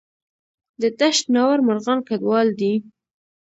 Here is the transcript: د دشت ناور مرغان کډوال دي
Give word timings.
د 0.81 0.83
دشت 0.99 1.23
ناور 1.33 1.59
مرغان 1.67 1.99
کډوال 2.07 2.47
دي 2.59 2.73